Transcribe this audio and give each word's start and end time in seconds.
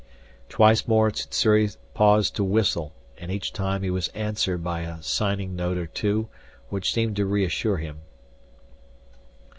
Twice 0.49 0.87
more 0.87 1.11
Sssuri 1.11 1.69
paused 1.93 2.35
to 2.35 2.43
whistle, 2.43 2.91
and 3.19 3.29
each 3.31 3.53
time 3.53 3.83
he 3.83 3.91
was 3.91 4.07
answered 4.15 4.63
by 4.63 4.79
a 4.81 4.99
signing 5.03 5.55
note 5.55 5.77
or 5.77 5.85
two 5.85 6.27
which 6.69 6.91
seemed 6.91 7.15
to 7.17 7.25
reassure 7.27 7.77
him. 7.77 7.99